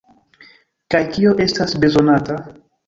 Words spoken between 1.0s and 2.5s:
kio estas bezonata?